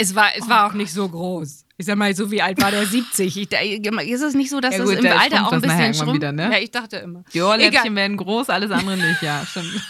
[0.00, 1.64] es war, es war auch nicht so groß.
[1.76, 3.36] Ich sag mal, so wie alt war der 70?
[3.36, 5.70] Ich, ist es nicht so, dass Ja das gut, im da Alter auch ein das
[5.72, 6.14] bisschen schrumpft?
[6.14, 6.50] wieder, ne?
[6.52, 7.24] Ja, ich dachte immer.
[7.34, 7.94] Die Ohrläppchen Egal.
[7.96, 9.82] werden groß, alles andere nicht, ja, stimmt.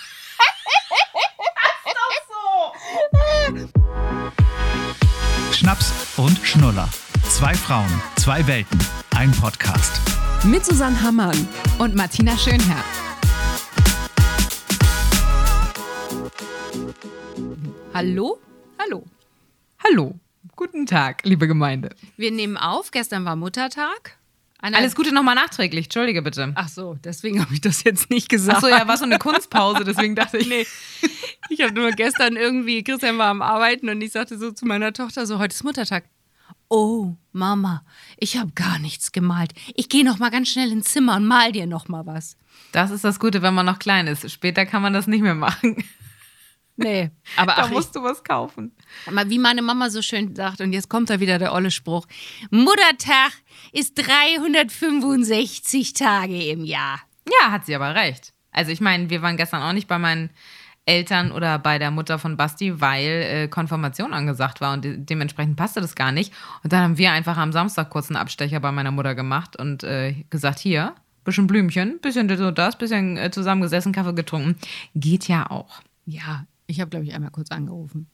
[5.52, 6.88] Schnaps und Schnuller.
[7.28, 8.78] Zwei Frauen, zwei Welten,
[9.16, 10.00] ein Podcast.
[10.44, 11.48] Mit Susanne Hammann.
[11.78, 12.84] und Martina Schönherr.
[17.94, 18.38] Hallo?
[18.78, 19.04] Hallo.
[19.84, 20.18] Hallo,
[20.56, 21.90] guten Tag, liebe Gemeinde.
[22.16, 22.90] Wir nehmen auf.
[22.90, 24.16] Gestern war Muttertag.
[24.60, 26.52] Eine- Alles Gute nochmal nachträglich, entschuldige bitte.
[26.56, 28.56] Ach so, deswegen habe ich das jetzt nicht gesagt.
[28.58, 30.48] Achso, ja, war so eine Kunstpause, deswegen dachte ich.
[30.48, 30.66] Nee.
[31.48, 34.92] Ich habe nur gestern irgendwie, Christian war am Arbeiten und ich sagte so zu meiner
[34.92, 36.04] Tochter so, heute ist Muttertag.
[36.68, 37.84] Oh, Mama,
[38.18, 39.52] ich habe gar nichts gemalt.
[39.74, 42.36] Ich gehe noch mal ganz schnell ins Zimmer und mal dir noch mal was.
[42.72, 44.28] Das ist das Gute, wenn man noch klein ist.
[44.30, 45.82] Später kann man das nicht mehr machen.
[46.80, 48.70] Nee, aber Da ach, musst du was kaufen.
[49.06, 52.06] aber wie meine Mama so schön sagt, und jetzt kommt da wieder der olle Spruch,
[52.50, 53.32] Muttertag
[53.72, 57.00] ist 365 Tage im Jahr.
[57.28, 58.32] Ja, hat sie aber recht.
[58.52, 60.30] Also ich meine, wir waren gestern auch nicht bei meinen
[60.86, 65.56] Eltern oder bei der Mutter von Basti, weil äh, Konfirmation angesagt war und de dementsprechend
[65.56, 66.32] passte das gar nicht.
[66.62, 69.82] Und dann haben wir einfach am Samstag kurz einen Abstecher bei meiner Mutter gemacht und
[69.84, 74.56] äh, gesagt, hier, bisschen Blümchen, bisschen das und das, bisschen äh, zusammengesessen, Kaffee getrunken.
[74.94, 75.82] Geht ja auch.
[76.06, 78.06] Ja, ich habe, glaube ich, einmal kurz angerufen.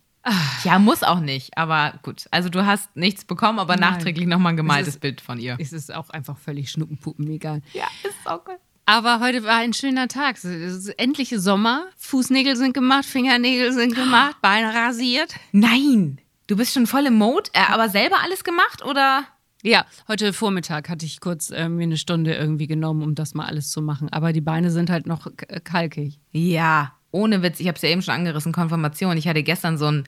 [0.64, 2.24] Ja, muss auch nicht, aber gut.
[2.30, 3.92] Also du hast nichts bekommen, aber Nein.
[3.92, 5.56] nachträglich nochmal ein gemaltes Es ist- Bild von ihr.
[5.58, 7.60] Es ist auch einfach völlig schnuckenpuppen egal.
[7.74, 8.56] Ja, ist auch gut.
[8.86, 10.36] Aber heute war ein schöner Tag.
[10.36, 11.84] Es ist endlich Sommer.
[11.98, 15.34] Fußnägel sind gemacht, Fingernägel sind gemacht, Beine rasiert.
[15.52, 19.24] Nein, du bist schon voll im Mode, äh, aber selber alles gemacht oder?
[19.62, 23.46] Ja, heute Vormittag hatte ich kurz äh, mir eine Stunde irgendwie genommen, um das mal
[23.46, 24.10] alles zu machen.
[24.10, 25.26] Aber die Beine sind halt noch
[25.64, 26.18] kalkig.
[26.32, 27.60] Ja, ohne Witz.
[27.60, 29.16] Ich habe es ja eben schon angerissen, Konfirmation.
[29.16, 30.04] Ich hatte gestern so ein,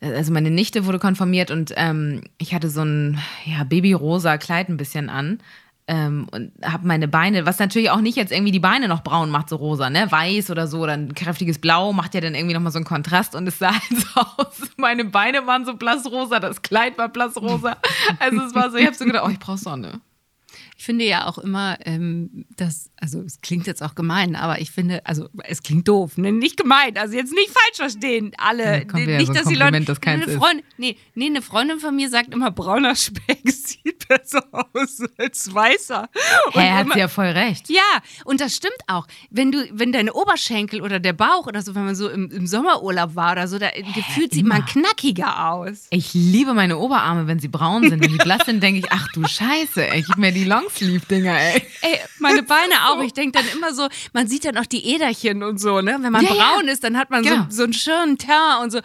[0.00, 4.76] also meine Nichte wurde konfirmiert und ähm, ich hatte so ein ja, babyrosa Kleid ein
[4.76, 5.38] bisschen an.
[5.90, 9.30] Ähm, und habe meine Beine, was natürlich auch nicht jetzt irgendwie die Beine noch braun
[9.30, 10.06] macht, so rosa, ne?
[10.10, 13.34] Weiß oder so, oder ein kräftiges Blau macht ja dann irgendwie nochmal so einen Kontrast
[13.34, 14.60] und es sah halt so aus.
[14.76, 17.78] Meine Beine waren so blassrosa, das Kleid war blassrosa.
[18.18, 20.00] Also es war so, ich habe so gedacht, oh, ich brauche Sonne.
[20.78, 24.70] Ich finde ja auch immer, ähm, dass, also es klingt jetzt auch gemein, aber ich
[24.70, 26.30] finde, also es klingt doof, ne?
[26.30, 28.86] nicht gemein, also jetzt nicht falsch verstehen, alle.
[28.86, 30.28] Ja, nicht, so dass die Leute, das eine.
[30.28, 35.52] Freundin, nee, nee, eine Freundin von mir sagt immer, brauner Speck sieht besser aus als
[35.52, 36.08] weißer.
[36.54, 37.68] Und Hä, hat immer- sie ja voll recht.
[37.68, 37.82] Ja,
[38.24, 39.08] und das stimmt auch.
[39.30, 42.46] Wenn du, wenn deine Oberschenkel oder der Bauch oder so, wenn man so im, im
[42.46, 45.88] Sommerurlaub war oder so, da gefühlt sieht man knackiger aus.
[45.90, 48.00] Ich liebe meine Oberarme, wenn sie braun sind.
[48.00, 51.62] Wenn die blass sind, denke ich, ach du Scheiße, ey, gib mir die Longsleeve-Dinger, ey.
[51.82, 53.02] Ey, meine Beine auch.
[53.02, 55.96] Ich denke dann immer so, man sieht dann auch die Äderchen und so, ne?
[56.00, 56.52] Wenn man Ja, ja.
[56.54, 57.44] braun ist, dann hat man Genau.
[57.48, 58.80] so, so einen schönen Teint und so.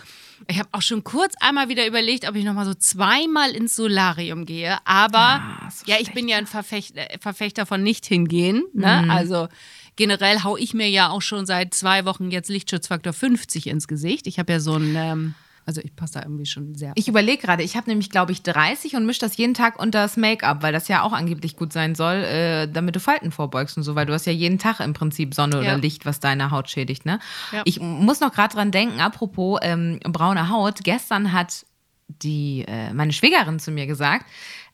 [0.50, 3.76] Ich habe auch schon kurz einmal wieder überlegt, ob ich noch mal so zweimal ins
[3.76, 4.78] Solarium gehe.
[4.86, 8.64] Aber Ah, so ja, ich bin ja ein Verfechter, äh, Verfechter von nicht hingehen.
[8.74, 9.04] Ne?
[9.06, 9.10] Mhm.
[9.12, 9.48] Also
[9.96, 14.28] generell hau ich mir ja auch schon seit zwei Wochen jetzt Lichtschutzfaktor 50 ins Gesicht.
[14.28, 16.92] Ich habe ja so ein, ähm, also ich passe da irgendwie schon sehr.
[16.96, 20.02] Ich überlege gerade, ich habe nämlich, glaube ich, 30 und mische das jeden Tag unter
[20.02, 23.78] das Make-up, weil das ja auch angeblich gut sein soll, äh, damit du Falten vorbeugst
[23.78, 25.76] und so, weil du hast ja jeden Tag im Prinzip Sonne oder Ja.
[25.76, 27.20] Licht, was deine Haut schädigt, ne?
[27.52, 27.62] Ja.
[27.66, 31.66] Ich muss noch gerade dran denken, apropos ähm, braune Haut, gestern hat
[32.08, 34.26] die, äh, meine Schwägerin zu mir gesagt,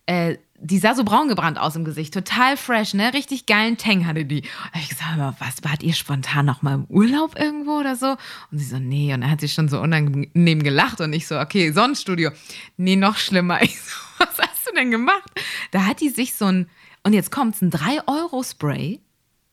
[0.06, 3.14] äh, die sah so braun gebrannt aus im Gesicht, total fresh, ne?
[3.14, 4.44] Richtig geilen Tang hatte die.
[4.72, 8.18] Hab ich gesagt, was, wart ihr spontan noch mal im Urlaub irgendwo oder so?
[8.52, 9.14] Und sie so, nee.
[9.14, 12.32] Und dann hat sie schon so unangenehm gelacht und ich so, okay, Sonnenstudio.
[12.78, 13.60] Nee, noch schlimmer.
[13.70, 15.30] Ich so, was hast du denn gemacht?
[15.72, 16.70] Da hat die sich so ein,
[17.04, 19.00] und jetzt kommt's, ein 3-Euro-Spray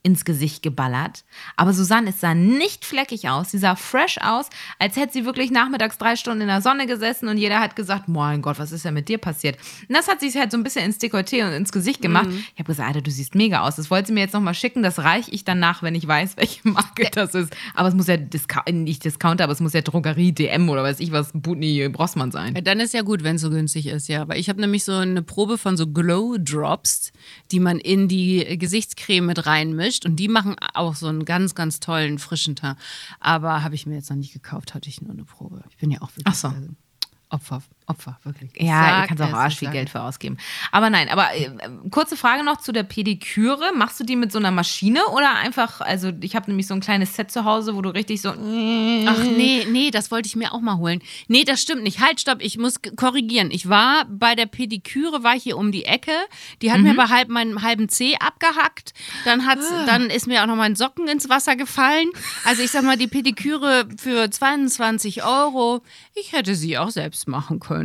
[0.06, 1.25] ins Gesicht geballert.
[1.56, 3.50] Aber Susanne, es sah nicht fleckig aus.
[3.50, 7.27] Sie sah fresh aus, als hätte sie wirklich nachmittags drei Stunden in der Sonne gesessen
[7.27, 9.59] und jeder hat gesagt, mein Gott, was ist denn mit dir passiert?
[9.89, 12.28] Und das hat sich halt so ein bisschen ins Dekolleté und ins Gesicht gemacht.
[12.31, 13.75] Ich habe gesagt, Alter, du siehst mega aus.
[13.75, 14.84] Das wollte sie mir jetzt nochmal schicken.
[14.84, 17.56] Das reiche ich dann nach, wenn ich weiß, welche Marke das ist.
[17.75, 21.00] Aber es muss ja Disca nicht Discounter, aber es muss ja Drogerie, DM oder weiß
[21.00, 22.55] ich was, Butni, Brossmann sein.
[22.55, 24.22] Ja, dann ist ja gut, wenn es so günstig ist, ja.
[24.22, 27.10] Aber ich habe nämlich so eine Probe von so Glow Drops,
[27.51, 29.96] die man in die Gesichtscreme mit reinmischt.
[30.04, 32.78] Und die machen auch so einen ganz, ganz tollen frischen Teint.
[33.21, 35.63] Aber habe ich mir jetzt noch nicht gekauft, hatte ich nur eine Probe.
[35.71, 36.48] Ich bin ja auch wirklich Ach so.
[36.48, 36.69] äh,
[37.31, 37.63] Opfer.
[37.88, 38.50] Opfer, wirklich.
[38.54, 40.38] Ich Ja, du kannst auch arsch viel Geld für ausgeben.
[40.72, 41.50] Aber nein, aber äh, äh,
[41.91, 43.72] kurze Frage noch zu der Pediküre.
[43.77, 46.80] Machst du die mit so einer Maschine oder einfach, also ich habe nämlich so ein
[46.80, 48.30] kleines Set zu Hause, wo du richtig so.
[48.30, 51.00] Ach nee, nee, das wollte ich mir auch mal holen.
[51.28, 52.00] Nee, das stimmt nicht.
[52.00, 53.50] Halt, stopp, ich muss korrigieren.
[53.53, 56.12] Ich war bei der Pediküre, war ich hier um die Ecke.
[56.62, 58.94] Die hat mir aber halb meinen halben Zeh abgehackt.
[59.24, 62.09] Dann, hat's, dann ist mir auch noch mein Socken ins Wasser gefallen.
[62.44, 65.82] Also ich sag mal, die Pediküre für 22 Euro,
[66.16, 67.76] ich hätte sie auch selbst machen können.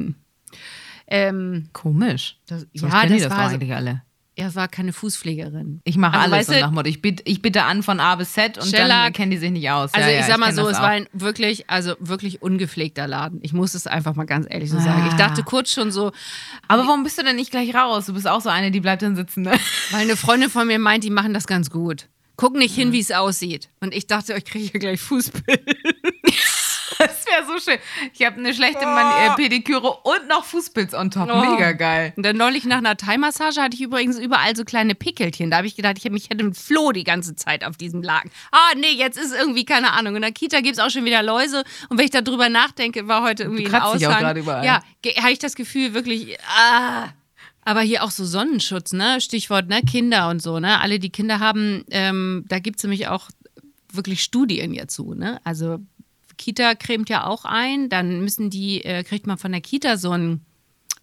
[1.07, 2.37] Ähm, Komisch.
[2.47, 4.01] das, ja, kennen die das das war, eigentlich alle.
[4.35, 5.81] er war keine Fußpflegerin.
[5.83, 6.87] Ich mache Also, alles weißt du- nach Motto.
[6.89, 8.87] Ich bitte, ich bitte an von A bis Z und Shellac.
[9.07, 9.93] dann kennen die sich nicht aus.
[9.93, 10.81] Also ja, ja, ich sag mal kenn so, das es auch.
[10.83, 13.39] war ein wirklich, also wirklich ungepflegter Laden.
[13.43, 15.05] Ich muss es einfach mal ganz ehrlich so sagen.
[15.07, 15.17] Ich Ah.
[15.17, 16.13] dachte kurz schon so,
[16.69, 18.05] Aber warum bist du denn nicht gleich raus?
[18.05, 19.41] Du bist auch so eine, die bleibt dann sitzen.
[19.43, 19.51] Ne?
[19.91, 22.07] weil eine Freundin von mir meint, die machen das ganz gut.
[22.37, 23.69] Guck nicht hin, wie es aussieht.
[23.81, 25.61] Und ich dachte, ich kriege hier gleich Fußbild.
[26.97, 27.79] Das wäre so schön.
[28.13, 31.29] Ich habe eine schlechte äh, Pediküre und noch Fußpilz on top.
[31.31, 31.51] Oh.
[31.51, 32.13] Mega geil.
[32.15, 35.51] Und dann neulich nach einer Thai-Massage hatte ich übrigens überall so kleine Pickelchen.
[35.51, 38.03] Da habe ich gedacht, ich hätte mich hätte ein Floh die ganze Zeit auf diesem
[38.03, 38.31] Laken.
[38.51, 40.15] Ah, nee, jetzt ist irgendwie, keine Ahnung.
[40.15, 41.63] In der Kita gibt es auch schon wieder Läuse.
[41.89, 44.19] Und wenn ich darüber nachdenke, war heute irgendwie ein auch Aushang.
[44.19, 44.65] gerade überall.
[44.65, 44.83] Ja,
[45.17, 47.09] habe ich das Gefühl, wirklich, ah.
[47.63, 49.21] Aber hier auch so Sonnenschutz, ne?
[49.21, 49.81] Stichwort, ne?
[49.83, 50.81] Kinder und so, ne?
[50.81, 53.29] Alle, die Kinder haben, ähm, da gibt es nämlich auch
[53.91, 55.39] wirklich Studien hierzu, ne?
[55.43, 55.79] Also
[56.37, 60.11] Kita cremt ja auch ein, dann müssen die, äh, kriegt man von der Kita so
[60.11, 60.45] ein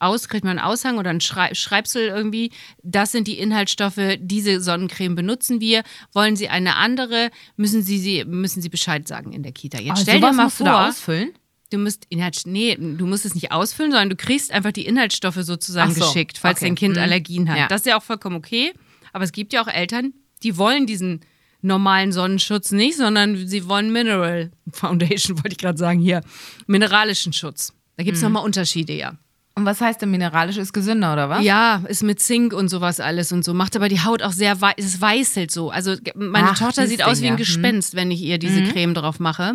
[0.01, 2.53] aus, kriegt man einen Aushang oder ein Schrei Schreibsel irgendwie.
[2.83, 5.83] Das sind die Inhaltsstoffe, diese Sonnencreme benutzen wir.
[6.13, 9.79] Wollen Sie eine andere, müssen Sie, sie, müssen sie Bescheid sagen in der Kita.
[9.79, 11.33] Jetzt Aber stell dir mal du vor, da ausfüllen?
[11.71, 15.39] du musst Inhalt, nee, du musst es nicht ausfüllen, sondern du kriegst einfach die Inhaltsstoffe
[15.43, 16.67] sozusagen so, geschickt, falls okay.
[16.67, 17.03] dein Kind Mhm.
[17.03, 17.59] Allergien hat.
[17.59, 17.69] Ja.
[17.69, 18.73] Das ist ja auch vollkommen okay.
[19.13, 21.21] Aber es gibt ja auch Eltern, die wollen diesen
[21.61, 26.21] normalen Sonnenschutz nicht, sondern sie wollen Mineral Foundation, wollte ich gerade sagen, hier,
[26.67, 27.73] mineralischen Schutz.
[27.97, 28.05] Da Mhm.
[28.07, 29.15] gibt es nochmal Unterschiede, ja.
[29.57, 31.43] Und was heißt denn mineralisch ist gesünder, oder was?
[31.45, 33.55] Ja, ist mit Zink und sowas alles und so.
[33.55, 35.71] Macht aber die Haut auch sehr weiß, es weißelt so.
[35.71, 37.39] Also meine Ach, Tochter sieht aus Ding, wie ein ja.
[37.39, 39.55] Gespenst, wenn ich ihr diese Creme drauf mache.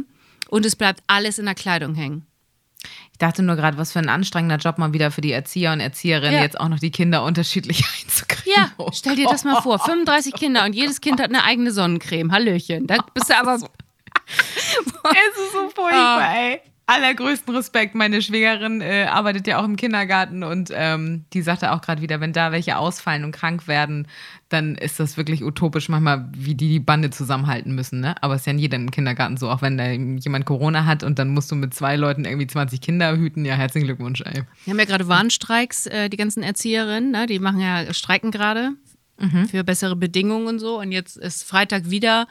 [0.49, 2.25] Und es bleibt alles in der Kleidung hängen.
[3.13, 5.79] Ich dachte nur gerade, was für ein anstrengender Job mal wieder für die Erzieher und
[5.79, 6.41] Erzieherinnen, Ja.
[6.41, 8.53] jetzt auch noch die Kinder unterschiedlich einzukriegen.
[8.55, 9.79] Ja, Oh stell dir das mal vor.
[9.79, 12.31] 35 Kinder und jedes Kind hat eine eigene Sonnencreme.
[12.31, 12.87] Hallöchen.
[12.87, 13.59] Da bist du aber.
[14.25, 16.61] Es ist so furchtbar, ey.
[16.85, 17.95] Allergrößten Respekt.
[17.95, 22.19] Meine Schwägerin äh, arbeitet ja auch im Kindergarten und ähm, die sagte auch gerade wieder,
[22.19, 24.07] wenn da welche ausfallen und krank werden,
[24.49, 28.01] dann ist das wirklich utopisch manchmal, wie die die Bande zusammenhalten müssen.
[28.01, 28.21] Ne?
[28.21, 31.19] Aber es ist ja in jedem Kindergarten so, auch wenn da jemand Corona hat und
[31.19, 33.45] dann musst du mit zwei Leuten irgendwie 20 Kinder hüten.
[33.45, 34.43] Ja, herzlichen Glückwunsch, ey.
[34.65, 37.27] Wir haben ja gerade Warnstreiks, äh, die ganzen Erzieherinnen, ne?
[37.27, 38.71] die machen ja Streiken gerade
[39.49, 40.79] für bessere Bedingungen und so.
[40.79, 42.27] Und jetzt ist Freitag wieder,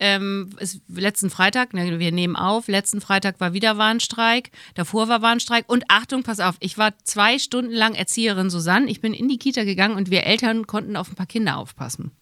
[0.00, 5.22] ähm, ist letzten Freitag, ne, wir nehmen auf, letzten Freitag war wieder Warnstreik, davor war
[5.22, 5.66] Warnstreik.
[5.68, 8.90] Und Achtung, pass auf, ich war zwei Stunden lang Erzieherin Susanne.
[8.90, 12.12] Ich bin in die Kita gegangen und wir Eltern konnten auf ein paar Kinder aufpassen.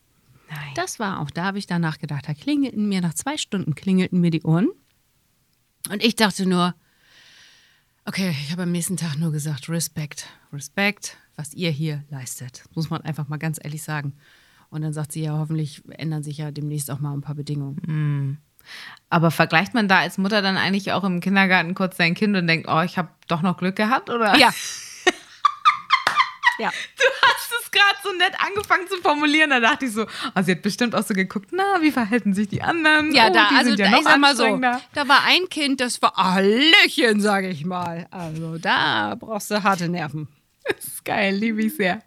[0.51, 0.73] Nein.
[0.75, 4.21] Das war auch, da habe ich danach gedacht, da klingelten mir nach zwei Stunden klingelten
[4.21, 4.69] mir die Ohren.
[5.91, 6.75] Und ich dachte nur,
[8.05, 12.65] okay, ich habe am nächsten Tag nur gesagt, Respekt, Respekt, was ihr hier leistet.
[12.75, 14.15] Muss man einfach mal ganz ehrlich sagen.
[14.71, 18.39] Und dann sagt sie ja, hoffentlich ändern sich ja demnächst auch mal ein paar Bedingungen.
[19.11, 22.47] Aber vergleicht man da als Mutter dann eigentlich auch im Kindergarten kurz sein Kind und
[22.47, 24.37] denkt, oh, ich habe doch noch Glück gehabt, oder?
[24.37, 24.51] Ja.
[26.59, 26.69] ja.
[26.69, 29.49] Du hast es gerade so nett angefangen zu formulieren.
[29.49, 32.49] Da dachte ich so, oh, sie hat bestimmt auch so geguckt, na, wie verhalten sich
[32.49, 33.15] die anderen?
[33.15, 34.61] Ja, oh, da, die also sind ja da, noch ich sag mal so,
[34.93, 38.07] da war ein Kind, das war Hallöchen, sage ich mal.
[38.11, 40.29] Also da brauchst du harte Nerven.
[40.69, 42.03] Das ist geil, liebe ich sehr.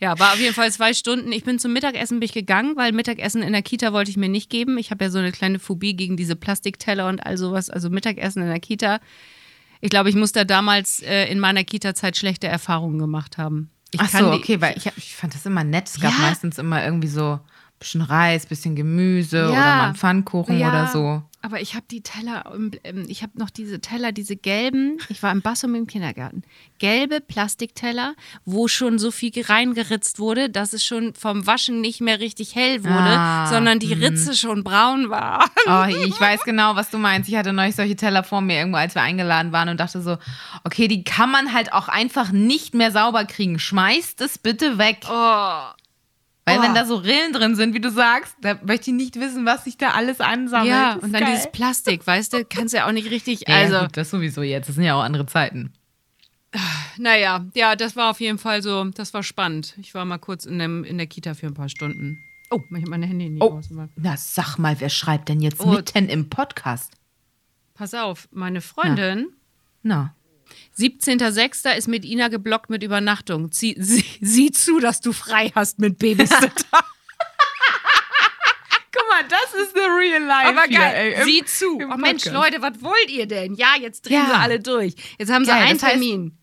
[0.00, 1.32] Ja, war auf jeden Fall zwei Stunden.
[1.32, 4.28] Ich bin zum Mittagessen bin ich gegangen, weil Mittagessen in der Kita wollte ich mir
[4.28, 4.78] nicht geben.
[4.78, 7.70] Ich habe ja so eine kleine Phobie gegen diese Plastikteller und all sowas.
[7.70, 9.00] Also Mittagessen in der Kita.
[9.80, 13.70] Ich glaube, ich muss da damals äh, in meiner Kita-Zeit schlechte Erfahrungen gemacht haben.
[13.90, 15.88] Ich Ach so, okay, weil ich, ich fand das immer nett.
[15.88, 16.18] Es gab Ja.
[16.18, 17.40] meistens immer irgendwie so ein
[17.78, 19.48] bisschen Reis, bisschen Gemüse Ja.
[19.50, 21.22] oder mal einen Pfannkuchen Ja, oder so.
[21.44, 25.22] Aber ich habe die Teller, im- ähm, ich habe noch diese Teller, diese gelben, ich
[25.22, 26.42] war im Bassum im Kindergarten,
[26.78, 28.14] gelbe Plastikteller,
[28.46, 32.82] wo schon so viel reingeritzt wurde, dass es schon vom Waschen nicht mehr richtig hell
[32.82, 35.50] wurde, Ah, sondern die Ritze schon braun war.
[35.66, 37.28] Oh, ich weiß genau, was du meinst.
[37.28, 40.18] Ich hatte neulich solche Teller vor mir irgendwo, als wir eingeladen waren und dachte so,
[40.64, 43.58] okay, die kann man halt auch einfach nicht mehr sauber kriegen.
[43.58, 44.98] Schmeißt es bitte weg.
[45.10, 45.60] Oh.
[46.46, 46.62] Weil Oh.
[46.62, 49.64] wenn da so Rillen drin sind, wie du sagst, da möchte ich nicht wissen, was
[49.64, 50.68] sich da alles ansammelt.
[50.70, 51.32] Ja, und dann geil.
[51.32, 54.42] dieses Plastik, weißt du, kannst du ja auch nicht richtig, Ja, also, gut, das sowieso
[54.42, 54.68] jetzt.
[54.68, 55.72] Das sind ja auch andere Zeiten.
[56.98, 59.74] naja, ja, das war auf jeden Fall so, das war spannend.
[59.78, 62.18] Ich war mal kurz in, dem, in der Kita für ein paar Stunden.
[62.50, 63.60] Oh, ich habe meine Hände nicht Oh.
[63.96, 65.70] Na, sag mal, wer schreibt denn jetzt Oh.
[65.72, 66.92] mitten im Podcast?
[67.74, 69.28] Pass auf, meine Freundin,
[69.82, 70.14] Na.
[70.78, 71.74] 17.06.
[71.76, 73.50] ist mit Ina geblockt mit Übernachtung.
[73.52, 76.50] Zieh, sieh, sieh zu, dass du frei hast mit Babysitter.
[78.92, 80.48] Guck mal, das ist the real life.
[80.48, 81.78] Aber hier, geil, ey, im- sieh zu.
[81.92, 82.24] Oh Mensch.
[82.26, 83.54] Leute, was wollt ihr denn?
[83.54, 84.26] Ja, jetzt drehen Ja.
[84.26, 84.94] sie alle durch.
[85.18, 86.38] Jetzt haben sie Geil, einen das heißt- Termin.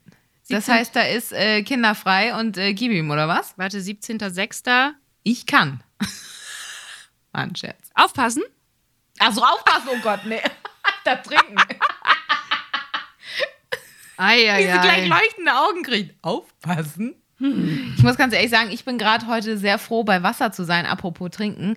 [0.50, 3.54] Das heißt, da ist äh, kinderfrei und äh, gib ihm, oder was?
[3.58, 4.92] Warte, 17.06.
[5.24, 5.82] Ich kann.
[7.32, 7.90] War ein Scherz.
[7.96, 8.44] Aufpassen.
[9.20, 10.42] Also aufpassen, oh Gott, nee.
[11.06, 11.56] da trinken.
[14.60, 16.16] Wie sie gleich leuchtende Augen kriegt.
[16.24, 17.16] Aufpassen.
[17.40, 20.86] Ich muss ganz ehrlich sagen, ich bin gerade heute sehr froh, bei Wasser zu sein,
[20.86, 21.76] apropos trinken.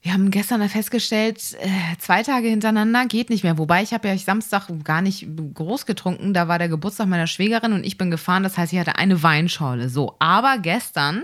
[0.00, 3.56] Wir haben gestern festgestellt, äh, zwei Tage hintereinander geht nicht mehr.
[3.56, 6.34] Wobei ich habe ja Samstag gar nicht groß getrunken.
[6.34, 8.42] Da war der Geburtstag meiner Schwägerin und ich bin gefahren.
[8.42, 9.88] Das heißt, ich hatte eine Weinschorle.
[9.88, 11.22] So, aber gestern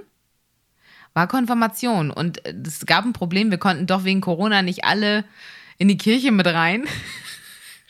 [1.13, 3.51] war Konfirmation und äh, es gab ein Problem.
[3.51, 5.25] Wir konnten doch wegen Corona nicht alle
[5.77, 6.85] in die Kirche mit rein.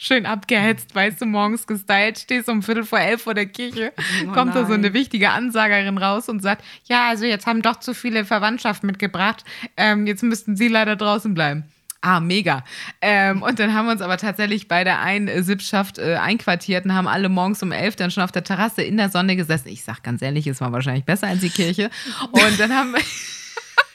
[0.00, 3.93] Schön abgehetzt, weißt du, morgens gestylt, stehst um Viertel vor elf vor der Kirche,
[4.25, 7.81] Oh kommt da so eine wichtige Ansagerin raus und sagt, ja, also jetzt haben doch
[7.81, 9.45] zu viele Verwandtschaft mitgebracht,
[9.76, 11.64] ähm, jetzt müssten sie leider draußen bleiben.
[12.00, 12.62] Ah, mega.
[13.00, 17.09] Ähm, und dann haben wir uns aber tatsächlich bei der Einsippschaft äh, einquartiert und haben
[17.09, 19.67] alle morgens um elf dann schon auf der Terrasse in der Sonne gesessen.
[19.67, 21.90] Ich sag ganz ehrlich, es war wahrscheinlich besser als die Kirche.
[22.31, 23.00] Und dann haben wir,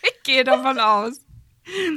[0.04, 1.20] Ich gehe davon aus.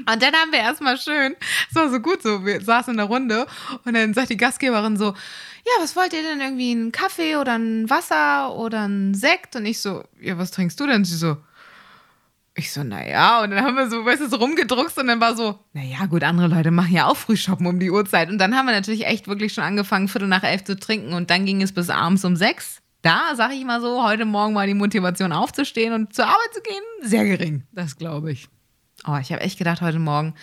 [0.07, 1.35] Und dann haben wir erstmal schön,
[1.69, 3.47] es war so gut so, wir saßen in der Runde
[3.85, 7.59] und dann sagt die Gastgeberin so, ja, was wollt ihr denn irgendwie, einen Kaffee oder
[7.59, 9.57] ein Wasser oder ein Sekt?
[9.57, 11.05] Und ich so, ja, was trinkst du denn?
[11.05, 11.39] Sie so,
[12.55, 15.37] ich so, naja, und dann haben wir so, weißt du, so rumgedruckst und dann war
[15.37, 18.31] so, naja, gut, andere Leute machen ja auch Frühshoppen um die Uhrzeit.
[18.31, 21.31] Und dann haben wir natürlich echt wirklich schon angefangen, Viertel nach elf zu trinken und
[21.31, 22.81] dann ging es bis abends um sechs.
[23.03, 26.63] Da, sag ich mal so, heute Morgen war die Motivation aufzustehen und zur Arbeit zu
[26.63, 27.65] gehen, sehr gering.
[27.73, 28.49] Das glaube ich.
[29.07, 30.35] Oh, ich habe echt gedacht heute Morgen,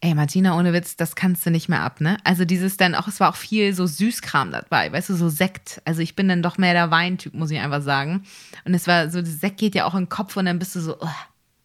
[0.00, 2.18] ey, Martina, ohne Witz, das kannst du nicht mehr ab, ne?
[2.24, 5.80] Also dieses dann auch, es war auch viel so Süßkram dabei, weißt du, so Sekt.
[5.84, 8.24] Also ich bin dann doch mehr der Weintyp, muss ich einfach sagen.
[8.64, 10.74] Und es war so, das Sekt geht ja auch in den Kopf und dann bist
[10.74, 11.08] du so, oh,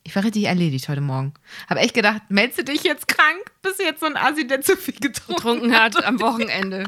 [0.04, 1.34] ich war richtig erledigt heute Morgen.
[1.70, 3.52] Habe echt gedacht, meldest du dich jetzt krank?
[3.62, 6.86] Bist du jetzt so ein Assi, der zu viel getrunken Getrunken hat am Wochenende.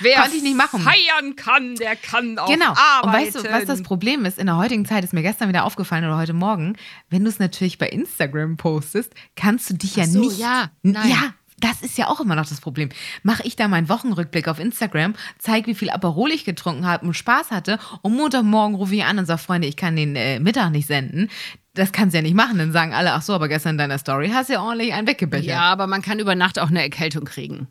[0.00, 0.80] Wer Konnte ich nicht machen.
[0.80, 2.74] feiern kann, der kann auch Genau.
[2.76, 3.06] arbeiten.
[3.06, 4.38] Und weißt du, was das Problem ist?
[4.38, 6.76] In der heutigen Zeit ist mir gestern wieder aufgefallen oder heute Morgen,
[7.10, 10.38] wenn du es natürlich bei Instagram postest, kannst du dich ja Ach so, nicht.
[10.38, 10.70] ja.
[10.82, 11.08] Nein.
[11.10, 11.34] Ja.
[11.60, 12.88] Das ist ja auch immer noch das Problem.
[13.22, 17.14] Mache ich da meinen Wochenrückblick auf Instagram, zeige, wie viel Aperol ich getrunken habe und
[17.14, 20.70] Spaß hatte und Montagmorgen rufe ich an und sage, Freunde, ich kann den äh, Mittag
[20.72, 21.30] nicht senden.
[21.72, 22.58] Das kannst du ja nicht machen.
[22.58, 25.06] Dann sagen alle, ach so, aber gestern in deiner Story hast du ja ordentlich einen
[25.06, 25.46] weggebechert.
[25.46, 27.68] Ja, aber man kann über Nacht auch eine Erkältung kriegen.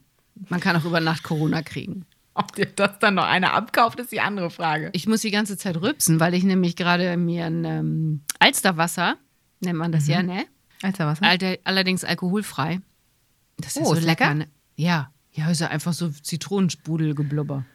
[0.50, 2.06] Man kann auch über Nacht Corona kriegen.
[2.36, 4.90] Ob dir das dann noch einer abkauft, ist die andere Frage.
[4.94, 9.18] Ich muss die ganze Zeit rülpsen, weil ich nämlich gerade mir ein ähm, Alsterwasser,
[9.60, 10.46] nennt man das ja, ne?
[10.82, 11.22] Alter, was?
[11.22, 12.82] Alter, allerdings alkoholfrei.
[13.58, 14.26] Das ist Oh, so ist lecker.
[14.26, 14.36] lecker?
[14.36, 14.48] Ne?
[14.76, 17.66] Ja, ja, ist ja einfach so Zitronenspudelgeblubber.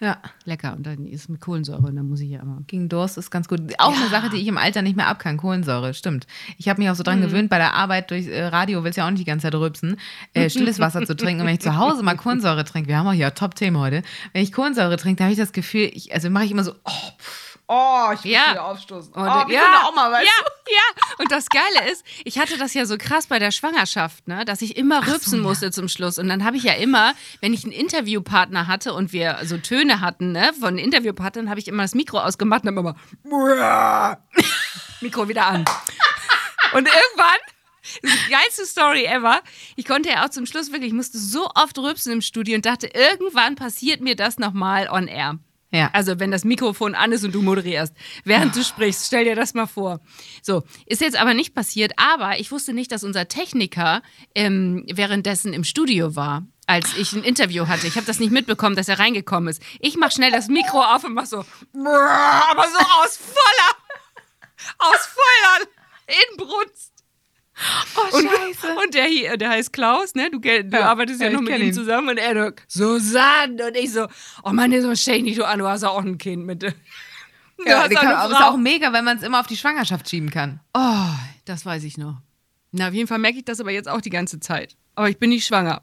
[0.00, 0.18] Ja.
[0.44, 0.74] Lecker.
[0.76, 2.62] Und dann ist mit Kohlensäure, und dann muss ich ja immer.
[2.66, 3.60] Gegen Durst ist ganz gut.
[3.78, 6.26] Auch eine Sache, die ich im Alter nicht mehr ab kann, Kohlensäure, stimmt.
[6.58, 9.02] Ich habe mich auch so dran gewöhnt, bei der Arbeit durch äh, Radio willst du
[9.02, 9.96] ja auch nicht die ganze Zeit rülpsen,
[10.32, 11.42] äh, stilles Wasser zu trinken.
[11.42, 14.42] Und wenn ich zu Hause mal Kohlensäure trinke, wir haben auch hier Top-Themen heute, wenn
[14.42, 17.10] ich Kohlensäure trinke, dann habe ich das Gefühl, ich, also mache ich immer so, oh,
[17.18, 18.50] pff, oh ich will Ja.
[18.52, 19.12] wieder aufstoßen.
[19.14, 21.14] Oh, Und, wie so eine Oma, weißt ja, ja.
[21.18, 24.62] Und das Geile ist, ich hatte das ja so krass bei der Schwangerschaft, ne, dass
[24.62, 26.18] ich immer rülpsen musste zum Schluss.
[26.18, 30.00] Und dann habe ich ja immer, wenn ich einen Interviewpartner hatte und wir so Töne
[30.00, 32.96] hatten, ne, von Interviewpartnern, habe ich immer das Mikro ausgemacht und dann immer
[35.00, 35.64] Mikro wieder an.
[36.72, 37.38] Und irgendwann,
[38.02, 39.40] das ist die geilste Story ever,
[39.76, 42.66] ich konnte ja auch zum Schluss wirklich, ich musste so oft rülpsen im Studio und
[42.66, 45.38] dachte, irgendwann passiert mir das nochmal on air.
[45.74, 45.90] Ja.
[45.92, 49.54] Also wenn das Mikrofon an ist und du moderierst, während du sprichst, stell dir das
[49.54, 50.00] mal vor.
[50.40, 54.00] So, ist jetzt aber nicht passiert, aber ich wusste nicht, dass unser Techniker
[54.36, 57.88] ähm, währenddessen im Studio war, als ich ein Interview hatte.
[57.88, 59.60] Ich habe das nicht mitbekommen, dass er reingekommen ist.
[59.80, 63.98] Ich mache schnell das Mikro auf und mach so, aber so aus voller,
[64.78, 65.66] aus voller
[66.30, 66.93] Inbrunst.
[67.96, 68.74] Oh, Und, scheiße.
[68.84, 70.30] und der hier, der heißt Klaus, ne?
[70.30, 71.72] Du, du Ja, arbeitest ja, ja, noch mit ihm ihn.
[71.72, 73.66] zusammen und er nur, Susanne!
[73.68, 74.08] Und ich so,
[74.42, 76.74] oh Mann, so stell dich nicht so an, du hast auch ein Kind mit.
[77.66, 80.58] Ja, aber ist auch mega, wenn man es immer auf die Schwangerschaft schieben kann.
[80.74, 81.06] Oh,
[81.44, 82.16] das weiß ich noch.
[82.72, 84.76] Na, auf jeden Fall merke ich das aber jetzt auch die ganze Zeit.
[84.96, 85.80] Aber ich bin nicht schwanger.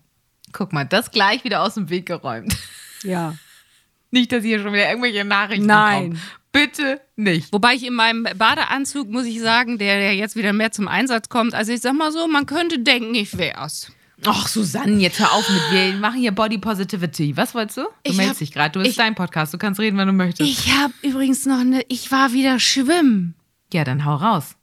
[0.51, 2.55] Guck mal, das gleich wieder aus dem Weg geräumt.
[3.03, 3.35] Ja.
[4.11, 6.09] Nicht, dass hier schon wieder irgendwelche Nachrichten Nein.
[6.09, 6.21] kommen.
[6.51, 7.53] Bitte nicht.
[7.53, 11.29] Wobei ich in meinem Badeanzug, muss ich sagen, der, der jetzt wieder mehr zum Einsatz
[11.29, 11.53] kommt.
[11.53, 13.91] Also ich sag mal so, man könnte denken, ich wär's.
[14.25, 17.35] Ach, Susanne, jetzt hör auf mit wir machen hier Body Positivity.
[17.37, 17.81] Was wolltest du?
[17.81, 18.71] Du Ich meldest hab- dich gerade.
[18.73, 19.53] Du bist ich- dein Podcast.
[19.53, 20.47] Du kannst reden, wenn du möchtest.
[20.49, 23.33] Ich habe übrigens noch eine, ich war wieder schwimmen.
[23.73, 24.55] ja, dann hau raus.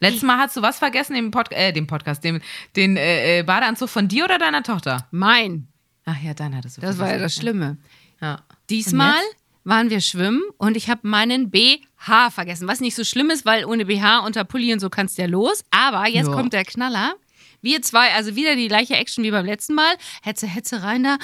[0.00, 2.40] Letztes Mal hast du was vergessen, den, Pod äh, den Podcast, den,
[2.74, 5.06] den äh, äh, Badeanzug von dir oder deiner Tochter?
[5.12, 5.68] Mein.
[6.04, 7.34] Ach ja, dann hattest du Das war ja das.
[7.36, 7.76] Schlimme.
[8.20, 8.42] Ja.
[8.68, 12.68] Diesmal Und waren wir schwimmen und ich habe meinen BH vergessen.
[12.68, 15.28] Was nicht so schlimm ist, weil ohne BH unter Pulli und so kannst du ja
[15.28, 15.64] los.
[15.70, 16.32] Aber jetzt Ja.
[16.34, 17.14] kommt der Knaller.
[17.62, 19.94] Wir zwei, also wieder die gleiche Action wie beim letzten Mal.
[20.22, 21.16] Hetze, Hetze rein da.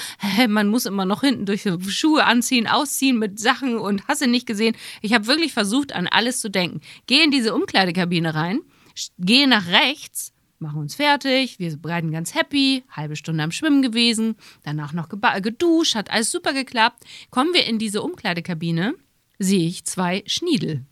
[0.49, 4.27] Man muss immer noch hinten durch die Schuhe anziehen, ausziehen mit Sachen und hast du
[4.27, 4.75] nicht gesehen.
[5.03, 6.81] Ich habe wirklich versucht, an alles zu denken.
[7.07, 8.61] Gehe in diese Umkleidekabine rein,
[9.19, 14.37] gehe nach rechts, machen uns fertig, wir bereiten ganz happy, halbe Stunde am Schwimmen gewesen,
[14.63, 17.05] danach noch geduscht, hat alles super geklappt.
[17.31, 18.95] Kommen wir in diese Umkleidekabine,
[19.39, 20.85] sehe ich zwei Schniedel.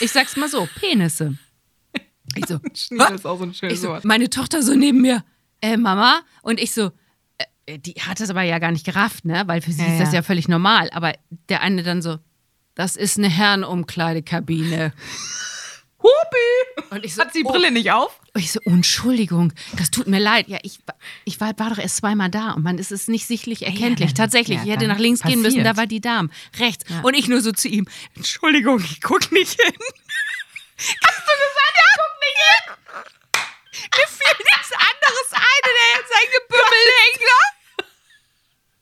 [0.00, 1.36] Ich sag's mal so, Penisse.
[2.36, 4.04] Ich so, Schniedel ist auch so ein schönes so, Wort.
[4.04, 5.24] meine Tochter so neben mir,
[5.62, 6.20] äh, Mama.
[6.42, 6.90] Und ich so,
[7.66, 9.44] äh, die hat das aber ja gar nicht gerafft, ne?
[9.46, 10.16] Weil für sie Ja, ist das ja.
[10.16, 10.90] ja völlig normal.
[10.92, 11.14] Aber
[11.48, 12.18] der eine dann so,
[12.74, 14.92] das ist eine Herrenumkleidekabine.
[16.02, 16.84] Hupi!
[16.90, 17.52] Und ich so, Hat sie die oh.
[17.52, 18.18] Brille nicht auf?
[18.34, 20.48] Und ich so, Entschuldigung, das tut mir leid.
[20.48, 20.78] Ja, ich,
[21.24, 24.10] ich war, war doch erst zweimal da und man ist es nicht sichtlich erkenntlich.
[24.14, 25.76] dann- Tatsächlich, ja, ich hätte nach links gehen müssen, da passiert.
[25.76, 26.28] war die Dame.
[26.58, 26.84] Rechts.
[27.02, 29.72] Und ich nur so zu ihm, Entschuldigung, ich guck nicht hin.
[30.78, 32.64] Hast du gesagt, er guckt nicht hin?
[33.92, 37.26] Mir fiel nichts anderes ein und er hat sein Gebümmel hängen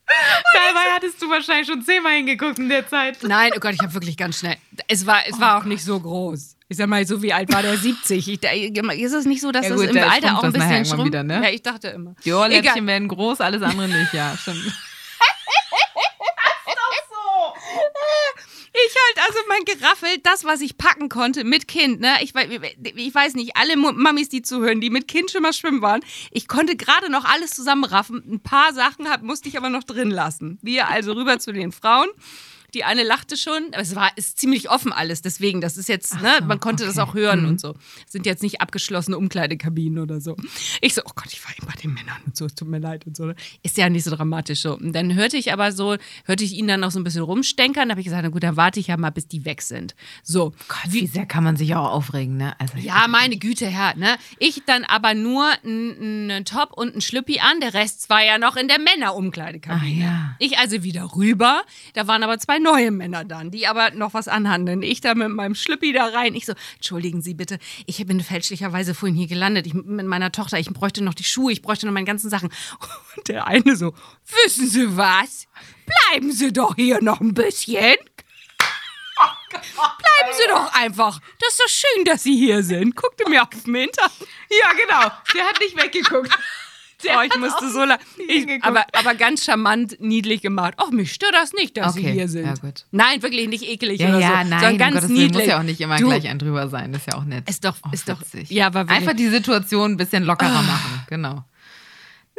[0.54, 3.22] Dabei hattest du wahrscheinlich schon zehnmal hingeguckt in der Zeit.
[3.22, 4.56] Nein, oh Gott, ich habe wirklich ganz schnell.
[4.86, 6.56] Es war, es war auch nicht so groß.
[6.70, 8.28] Ich sag mal, so wie alt war der 70?
[8.28, 10.52] Ich, da- ist es nicht so, dass Ja das gut, im da Alter auch ein
[10.52, 11.06] das bisschen schrumpft?
[11.06, 11.40] wieder, ne?
[11.42, 12.14] Ja, ich dachte immer.
[12.24, 12.32] Die.
[12.32, 14.58] Ohrläppchen werden groß, alles andere nicht, ja, stimmt.
[18.70, 22.16] Ich halt also mein Geraffel, das, was ich packen konnte mit Kind, ne?
[22.20, 26.00] Ich, ich weiß nicht, alle Mamis, die zuhören, die mit Kind schon mal schwimmen waren,
[26.30, 28.22] ich konnte gerade noch alles zusammenraffen.
[28.30, 30.58] Ein paar Sachen hab, musste ich aber noch drin lassen.
[30.62, 32.08] Wir also rüber zu den Frauen.
[32.74, 36.20] Die eine lachte schon, aber es war ist ziemlich offen alles, deswegen, das ist jetzt,
[36.20, 37.74] ne, man konnte das auch hören und so.
[38.06, 40.36] Sind jetzt nicht abgeschlossene Umkleidekabinen oder so.
[40.82, 42.78] Ich so, oh Gott, ich war eben bei den Männern und so, es tut mir
[42.78, 43.24] leid und so.
[43.24, 43.34] ne?
[43.62, 44.76] Ist ja nicht so dramatisch so.
[44.76, 47.88] Und dann hörte ich aber so, hörte ich ihn dann noch so ein bisschen rumstänkern,
[47.88, 49.94] da habe ich gesagt, na gut, dann warte ich ja mal, bis die weg sind.
[50.22, 50.52] So.
[50.68, 52.58] Gott, wie sehr kann man sich auch aufregen, ne?
[52.60, 54.16] Also, Ja, meine Güte, Herr, ne?
[54.38, 58.56] Ich dann aber nur einen Top und einen Schlüppi an, der Rest war ja noch
[58.56, 59.80] in der Männerumkleidekabine.
[59.82, 60.36] Ach ja.
[60.38, 61.62] Ich also wieder rüber,
[61.94, 64.82] da waren aber zwei neue Männer dann, die aber noch was anhandeln.
[64.82, 66.34] Ich da mit meinem Schlüppi da rein.
[66.34, 69.66] Ich so, entschuldigen Sie bitte, ich bin fälschlicherweise vorhin hier gelandet.
[69.66, 72.50] Ich mit meiner Tochter, ich bräuchte noch die Schuhe, ich bräuchte noch meine ganzen Sachen.
[73.16, 73.94] Und der eine so,
[74.44, 75.46] wissen Sie was?
[75.86, 77.96] Bleiben Sie doch hier noch ein bisschen.
[79.50, 81.20] Bleiben Sie doch einfach.
[81.40, 82.94] Das ist doch schön, dass Sie hier sind.
[82.94, 84.10] Guckte mir auf den Hintern.
[84.50, 85.12] ja, genau.
[85.34, 86.30] Der hat nicht weggeguckt.
[87.06, 88.64] Oh, ich musste so la- ich, hingeguckt.
[88.66, 90.74] aber, aber ganz charmant, niedlich gemacht.
[90.78, 92.46] Ach, mich stört das nicht, dass Sie Okay, hier sind.
[92.46, 92.86] ja, gut.
[92.90, 95.32] Nein, wirklich nicht eklig Ja, oder ja, so, nein, sondern ganz Gottes niedlich.
[95.32, 97.48] muss ja auch nicht immer du, gleich ein drüber sein, das ist ja auch nett.
[97.48, 98.96] Ist doch, Oh, ist doch, ja, wirklich.
[98.98, 101.44] Einfach die Situation ein bisschen lockerer machen, genau.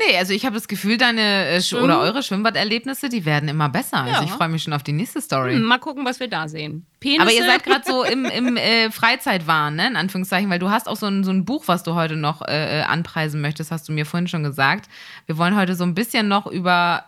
[0.07, 1.83] Nee, also ich habe das Gefühl, deine äh, Sch- Schwimmen?
[1.83, 3.97] oder eure Schwimmbaderlebnisse, die werden immer besser.
[4.03, 4.23] Also Ja.
[4.23, 5.55] ich freue mich schon auf die nächste Story.
[5.55, 6.85] Hm, mal gucken, was wir da sehen.
[7.01, 7.21] Penisse.
[7.21, 9.87] Aber ihr seid gerade so im, im äh, Freizeitwahn, ne?
[9.87, 12.41] in Anführungszeichen, weil du hast auch so ein, so ein Buch, was du heute noch
[12.41, 14.89] äh, äh, anpreisen möchtest, hast du mir vorhin schon gesagt.
[15.25, 17.05] Wir wollen heute so ein bisschen noch über.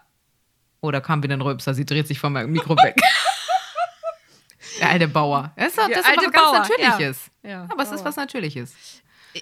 [0.81, 2.99] Oh, da kam wieder ein Rülpser, sie dreht sich von meinem Mikro weg.
[4.79, 5.51] Der alte Bauer.
[5.55, 7.31] Das ist, doch, das ist was Bauer, ganz Natürliches.
[7.43, 7.49] ja.
[7.49, 8.73] Ja, aber es ist was Natürliches.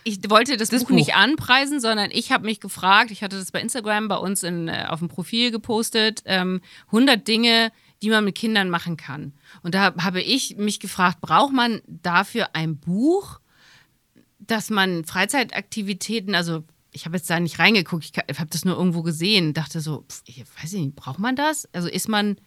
[0.03, 1.17] Ich wollte das, Das Buch, nicht Buch.
[1.17, 4.85] anpreisen, sondern ich habe mich gefragt, ich hatte das bei Instagram bei uns in, äh,
[4.87, 7.71] auf dem Profil gepostet, ähm, 100 Dinge,
[8.01, 9.33] die man mit Kindern machen kann.
[9.61, 13.39] Und da habe ich mich gefragt, braucht man dafür ein Buch,
[14.39, 19.03] dass man Freizeitaktivitäten, also ich habe jetzt da nicht reingeguckt, ich habe das nur irgendwo
[19.03, 21.67] gesehen, dachte so, pf, ich weiß nicht, braucht man das?
[21.73, 22.37] Also ist man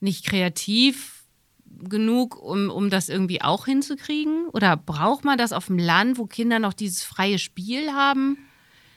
[0.00, 1.13] nicht kreativ
[1.88, 4.48] genug, um, um das irgendwie auch hinzukriegen?
[4.48, 8.38] Oder braucht man das auf dem Land, wo Kinder noch dieses freie Spiel haben?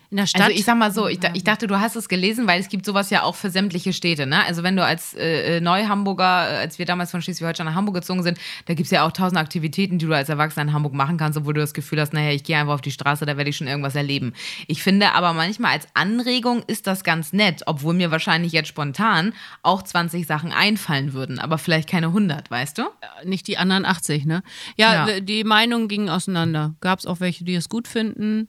[0.09, 0.41] In der Stadt?
[0.43, 2.69] Also ich sag mal so, ich, da- ich dachte, du hast es gelesen, weil es
[2.69, 4.25] gibt sowas ja auch für sämtliche Städte.
[4.25, 4.41] Ne?
[4.45, 7.95] Also wenn du als äh, äh, Neu-Hamburger, äh, als wir damals von Schleswig-Holstein nach Hamburg
[7.95, 10.93] gezogen sind, da gibt es ja auch tausend Aktivitäten, die du als Erwachsener in Hamburg
[10.93, 13.35] machen kannst, obwohl du das Gefühl hast, naja, ich gehe einfach auf die Straße, da
[13.35, 14.33] werde ich schon irgendwas erleben.
[14.67, 19.33] Ich finde aber manchmal als Anregung ist das ganz nett, obwohl mir wahrscheinlich jetzt spontan
[19.61, 22.83] auch 20 Sachen einfallen würden, aber vielleicht keine 100, weißt du?
[23.25, 24.41] nicht die anderen 80, ne?
[24.77, 25.19] Ja, Ja.
[25.19, 26.75] die Meinungen gingen auseinander.
[26.81, 28.47] Gab es auch welche, die es gut finden?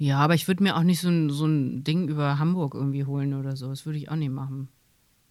[0.00, 3.04] Ja, aber ich würde mir auch nicht so ein, so ein Ding über Hamburg irgendwie
[3.04, 3.68] holen oder so.
[3.68, 4.68] Das würde ich auch nicht machen.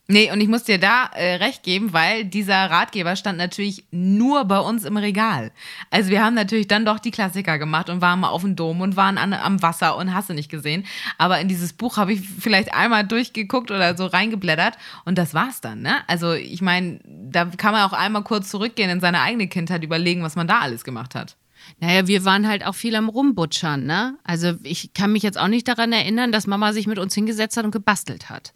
[0.07, 4.45] Nee, und ich muss dir da äh, recht geben, weil dieser Ratgeber stand natürlich nur
[4.45, 5.51] bei uns im Regal.
[5.89, 8.81] Also wir haben natürlich dann doch die Klassiker gemacht und waren mal auf dem Dom
[8.81, 10.85] und waren an, am Wasser und hast du nicht gesehen.
[11.17, 15.61] Aber in dieses Buch habe ich vielleicht einmal durchgeguckt oder so reingeblättert und das war's
[15.61, 15.97] dann, ne?
[16.05, 20.21] Also ich meine, da kann man auch einmal kurz zurückgehen in seine eigene Kindheit, überlegen,
[20.21, 21.37] was man da alles gemacht hat.
[21.79, 24.17] Naja, wir waren halt auch viel am Rumbutschern, ne?
[24.23, 27.57] Also ich kann mich jetzt auch nicht daran erinnern, dass Mama sich mit uns hingesetzt
[27.57, 28.53] hat und gebastelt hat.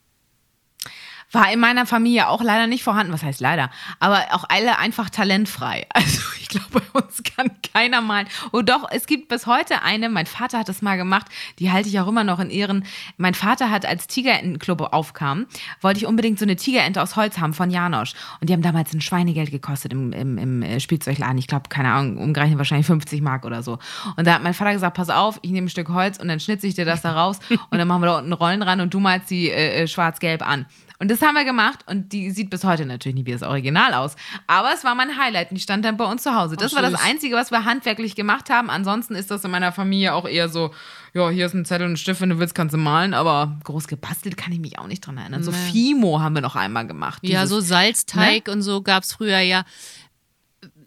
[1.33, 3.11] War in meiner Familie auch leider nicht vorhanden.
[3.11, 3.69] Was heißt leider?
[3.99, 5.87] Aber auch alle einfach talentfrei.
[6.03, 8.27] Also ich glaube, bei uns kann keiner malen.
[8.51, 11.27] Und doch, es gibt bis heute eine, mein Vater hat das mal gemacht,
[11.59, 12.85] die halte ich auch immer noch in Ehren.
[13.17, 15.45] Mein Vater hat, als Tigerentenclub aufkam,
[15.81, 18.13] wollte ich unbedingt so eine Tigerente aus Holz haben von Janosch.
[18.39, 21.37] Und die haben damals ein Schweinegeld gekostet im, im, im äh, Spielzeugladen.
[21.37, 23.79] Ich glaube, keine Ahnung, umgerechnet wahrscheinlich 50 Mark oder so.
[24.17, 26.39] Und da hat mein Vater gesagt, pass auf, ich nehme ein Stück Holz und dann
[26.39, 28.93] schnitze ich dir das da raus und dann machen wir da unten Rollen ran und
[28.93, 30.65] du malst die äh, äh schwarz-gelb an.
[30.99, 33.93] Und das haben wir gemacht und die sieht bis heute natürlich nicht wie das Original
[33.93, 34.15] aus.
[34.47, 36.55] Aber es war mein Highlight und die stand dann bei uns zu Hause.
[36.57, 37.01] Das Oh, war das.
[37.01, 38.69] Einzige, was wir handwerklich gemacht haben.
[38.69, 40.71] Ansonsten ist das in meiner Familie auch eher so,
[41.13, 43.13] ja, hier ist ein Zettel und ein Stift, wenn du willst, kannst du malen.
[43.13, 45.43] Aber groß gebastelt kann ich mich auch nicht dran erinnern.
[45.43, 45.57] So Nee.
[45.71, 47.19] Fimo haben wir noch einmal gemacht.
[47.23, 49.63] Ja, Dieses- so Salzteig und so gab es früher ja.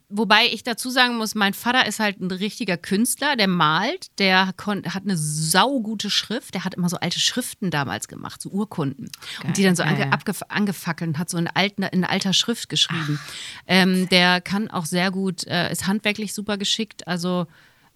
[0.08, 4.46] Wobei ich dazu sagen muss, mein Vater ist halt ein richtiger Künstler, der malt, der
[4.46, 9.10] hat eine saugute Schrift, der hat immer so alte Schriften damals gemacht, so Urkunden.
[9.44, 10.08] und die dann so ange
[10.48, 13.18] angefackelt und hat so in, alten, in alter Schrift geschrieben.
[13.66, 17.48] Ähm, der kann auch sehr gut, äh, ist handwerklich super geschickt, also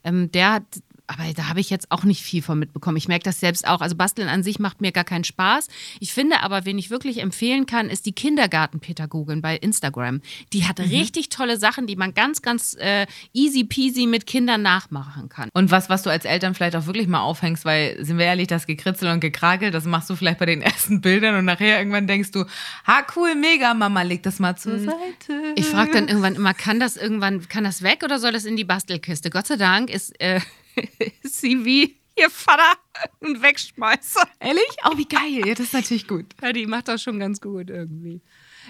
[0.03, 0.64] ähm, der hat,
[1.11, 2.96] aber da habe ich jetzt auch nicht viel von mitbekommen.
[2.96, 3.81] Ich merke das selbst auch.
[3.81, 5.66] Also Basteln an sich macht mir gar keinen Spaß.
[5.99, 10.20] Ich finde aber, wen ich wirklich empfehlen kann, ist die Kindergartenpädagogin bei Instagram.
[10.53, 15.29] Die hat richtig tolle Sachen, die man ganz, ganz äh, easy peasy mit Kindern nachmachen
[15.29, 15.49] kann.
[15.53, 18.46] Und was, was du als Eltern vielleicht auch wirklich mal aufhängst, weil, sind wir ehrlich,
[18.46, 22.07] das Gekritzel und Gekrakel, das machst du vielleicht bei den ersten Bildern und nachher irgendwann
[22.07, 22.44] denkst du,
[22.87, 24.94] ha, cool, mega, Mama, leg das mal zur Seite.
[25.29, 25.55] Mhm.
[25.57, 28.57] Ich frage dann irgendwann immer, kann das irgendwann, kann das weg oder soll das in
[28.57, 29.31] die Bastelkiste?
[29.31, 30.44] Gott sei Dank ist, äh, ist
[31.22, 32.78] sie wie ihr Vater
[33.22, 34.28] ein Wegschmeißer.
[34.40, 34.76] Ehrlich?
[34.85, 35.46] Oh, wie geil.
[35.46, 36.26] Ja, das ist natürlich gut.
[36.42, 38.20] Ja, die macht das schon ganz gut irgendwie.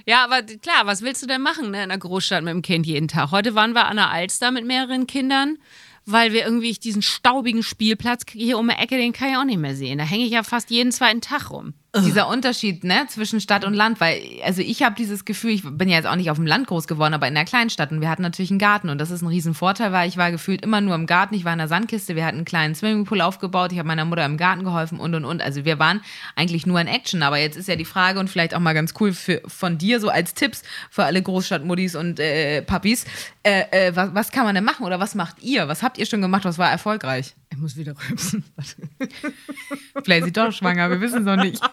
[0.07, 2.87] Ja, aber klar, was willst du denn machen ne, in der Großstadt mit dem Kind
[2.87, 3.31] jeden Tag?
[3.31, 5.59] Heute waren wir an der Alster mit mehreren Kindern,
[6.07, 9.59] weil wir irgendwie diesen staubigen Spielplatz hier um die Ecke, den kann ich auch nicht
[9.59, 9.99] mehr sehen.
[9.99, 11.75] Da hänge ich ja fast jeden zweiten Tag rum.
[11.97, 15.89] Dieser Unterschied ne, zwischen Stadt und Land, weil, also ich habe dieses Gefühl, ich bin
[15.89, 18.09] ja jetzt auch nicht auf dem Land groß geworden, aber in der Kleinstadt und wir
[18.09, 20.95] hatten natürlich einen Garten und das ist ein Riesenvorteil, weil ich war gefühlt immer nur
[20.95, 23.89] im Garten, ich war in der Sandkiste, wir hatten einen kleinen Swimmingpool aufgebaut, ich habe
[23.89, 25.43] meiner Mutter im Garten geholfen und und und.
[25.43, 26.01] Also wir waren
[26.37, 28.95] eigentlich nur in Action, aber jetzt ist ja die Frage und vielleicht auch mal ganz
[29.01, 33.05] cool für, von dir so als Tipps für alle Großstadtmuddis und äh, Papis,
[33.43, 35.67] äh, äh, was, was kann man denn machen oder was macht ihr?
[35.67, 37.35] Was habt ihr schon gemacht, was war erfolgreich?
[37.61, 38.43] Ich muss wieder rülpsen.
[40.03, 41.63] Vielleicht ist sie doch schwanger, wir wissen es noch nicht.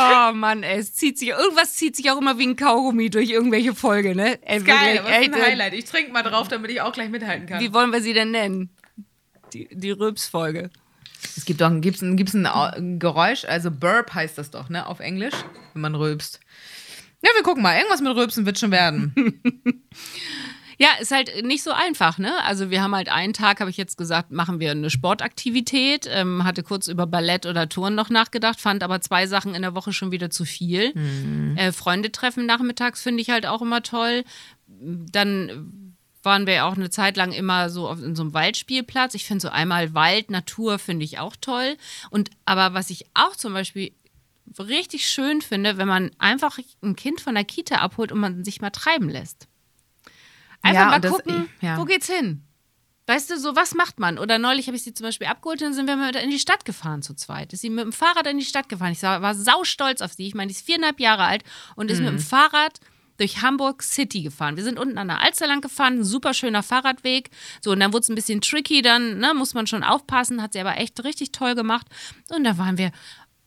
[0.00, 3.30] Oh Mann, ey, es zieht sich, irgendwas zieht sich auch immer wie ein Kaugummi durch
[3.30, 4.38] irgendwelche Folge, ne?
[4.46, 5.74] Ey, Geil, wirklich, was ist ein echt, Highlight?
[5.74, 7.58] Ich trinke mal drauf, damit ich auch gleich mithalten kann.
[7.58, 8.70] Wie wollen wir sie denn nennen?
[9.52, 10.70] Die, die Rülpsfolge.
[11.36, 15.00] Es gibt doch gibt's ein, gibt's ein Geräusch, also Burp heißt das doch, ne, auf
[15.00, 15.34] Englisch,
[15.72, 16.38] wenn man rülpst.
[17.20, 17.76] Ja, wir gucken mal.
[17.76, 19.42] Irgendwas mit Rülpsen wird schon werden.
[20.80, 22.32] Ja, ist halt nicht so einfach, ne?
[22.44, 26.44] Also wir haben halt einen Tag, habe ich jetzt gesagt, machen wir eine Sportaktivität, ähm,
[26.44, 29.92] hatte kurz über Ballett oder Touren noch nachgedacht, fand aber zwei Sachen in der Woche
[29.92, 30.92] schon wieder zu viel.
[31.56, 34.22] Äh, Freunde treffen nachmittags finde ich halt auch immer toll.
[34.68, 39.14] Dann waren wir ja auch eine Zeit lang immer so auf, in so einem Waldspielplatz.
[39.14, 41.76] Ich finde so einmal Wald, Natur finde ich auch toll.
[42.10, 43.92] Und aber was ich auch zum Beispiel
[44.58, 48.60] richtig schön finde, wenn man einfach ein Kind von der Kita abholt und man sich
[48.60, 49.48] mal treiben lässt.
[50.62, 51.76] Einfach Ja, mal das- gucken, ja.
[51.78, 52.44] wo geht's hin?
[53.06, 54.18] Weißt du, so was macht man?
[54.18, 56.38] Oder neulich habe ich sie zum Beispiel abgeholt und dann sind wir mit in die
[56.38, 57.54] Stadt gefahren zu zweit.
[57.54, 58.92] Ist sie mit dem Fahrrad in die Stadt gefahren.
[58.92, 60.26] Ich war, saustolz auf sie.
[60.26, 61.42] Ich meine, die ist viereinhalb Jahre alt
[61.74, 62.16] und ist mit Mhm.
[62.18, 62.80] dem Fahrrad
[63.16, 64.56] durch Hamburg City gefahren.
[64.56, 67.30] Wir sind unten an der Alster lang gefahren, ein super schöner Fahrradweg.
[67.62, 70.52] So, und dann wurde es ein bisschen tricky, dann ne, muss man schon aufpassen, hat
[70.52, 71.86] sie aber echt richtig toll gemacht.
[72.28, 72.92] Und da waren wir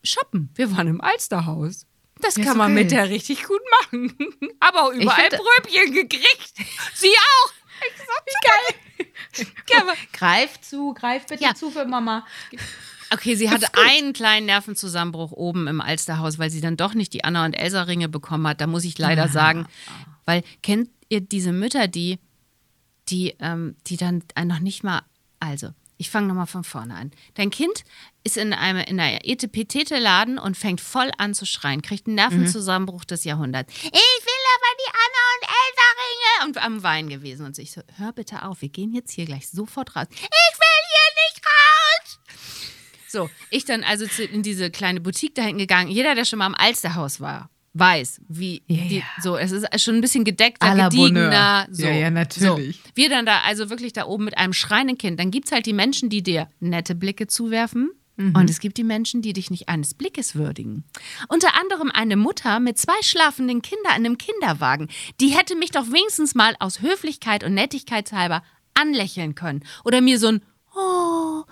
[0.04, 0.50] shoppen.
[0.56, 1.86] Wir waren im Alsterhaus.
[2.22, 2.84] Das Ja, kann man okay.
[2.84, 4.16] mit der richtig gut machen.
[4.60, 6.54] Aber auch überall find- Bröbchen gekriegt.
[6.94, 7.52] Sie auch.
[7.88, 9.48] Ich sag, wie geil.
[9.72, 11.56] Ja, greif zu, greif bitte Ja.
[11.56, 12.26] zu für Mama.
[13.14, 17.24] Okay, sie hatte einen kleinen Nervenzusammenbruch oben im Alsterhaus, weil sie dann doch nicht die
[17.24, 18.62] Anna und Elsa Ringe bekommen hat.
[18.62, 19.68] Da muss ich leider sagen,
[20.26, 22.20] weil kennt ihr diese Mütter, die,
[23.10, 25.02] die, ähm, die dann noch nicht mal,
[25.40, 25.70] also
[26.02, 27.12] ich fange nochmal von vorne an.
[27.36, 27.84] Dein Kind
[28.24, 33.06] ist in einem in einer Etepetete-Laden und fängt voll an zu schreien, kriegt einen Nervenzusammenbruch
[33.06, 33.72] des Jahrhunderts.
[33.72, 37.82] Ich will aber die Anna und Elsa Ringe und am Wein gewesen und ich so,
[37.98, 40.08] hör bitte auf, wir gehen jetzt hier gleich sofort raus.
[40.10, 42.20] Ich will hier nicht raus.
[43.08, 45.92] So, ich dann also in diese kleine Boutique da hinten gegangen.
[45.92, 49.96] Jeder, der schon mal am Alsterhaus war, weiß, wie Ja, die, so, es ist schon
[49.96, 51.68] ein bisschen gedeckter, gediegener.
[51.72, 51.86] So.
[51.86, 52.76] Ja, ja, natürlich.
[52.78, 52.92] So.
[52.96, 55.20] Wir dann da, also wirklich da oben mit einem schreienden Kind.
[55.20, 57.92] Dann gibt es halt die Menschen, die dir nette Blicke zuwerfen.
[58.18, 58.36] Mhm.
[58.36, 60.84] Und es gibt die Menschen, die dich nicht eines Blickes würdigen.
[61.30, 64.90] Unter anderem eine Mutter mit zwei schlafenden Kindern in einem Kinderwagen.
[65.22, 69.64] Die hätte mich doch wenigstens mal aus Höflichkeit und Nettigkeitshalber anlächeln können.
[69.84, 70.42] Oder mir so ein
[70.74, 71.44] Oh,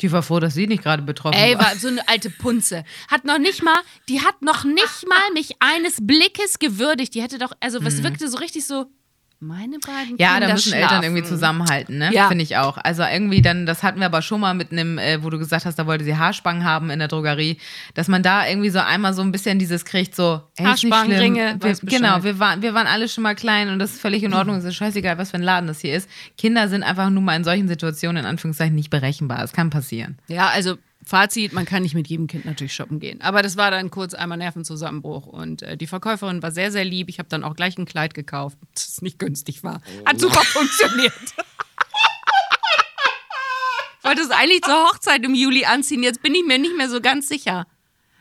[0.00, 1.66] Die war froh, dass sie nicht gerade betroffen Ey, war.
[1.66, 2.84] war so eine alte Punze.
[3.08, 7.14] Hat noch nicht mal, die hat noch nicht mal mich eines Blickes gewürdigt.
[7.14, 8.86] Die hätte doch, also was wirkte so richtig so,
[9.42, 10.18] meine beiden.
[10.18, 11.04] Ja, Kinder da müssen Eltern schlafen.
[11.04, 12.10] irgendwie zusammenhalten, ne?
[12.12, 12.28] Ja.
[12.28, 12.76] Finde ich auch.
[12.76, 15.64] Also irgendwie dann, das hatten wir aber schon mal mit einem, äh, wo du gesagt
[15.64, 17.58] hast, da wollte sie Haarspangen haben in der Drogerie,
[17.94, 21.18] dass man da irgendwie so einmal so ein bisschen dieses kriegt, so, ey, Haarspangen.
[21.18, 21.74] Ringe, wir.
[21.82, 24.56] Genau, wir waren, wir waren alle schon mal klein und das ist völlig in Ordnung.
[24.56, 26.08] Es ist scheißegal, was für ein Laden das hier ist.
[26.36, 29.42] Kinder sind einfach nur mal in solchen Situationen in Anführungszeichen nicht berechenbar.
[29.42, 30.18] Es kann passieren.
[30.28, 33.20] Ja, also Fazit, man kann nicht mit jedem Kind natürlich shoppen gehen.
[33.22, 35.26] Aber das war dann kurz einmal Nervenzusammenbruch.
[35.26, 37.08] Und äh, die Verkäuferin war sehr, sehr lieb.
[37.08, 39.80] Ich habe dann auch gleich ein Kleid gekauft, das nicht günstig war.
[40.04, 41.12] Hat super funktioniert.
[43.98, 46.02] ich wollte es eigentlich zur Hochzeit im Juli anziehen.
[46.02, 47.66] Jetzt bin ich mir nicht mehr so ganz sicher.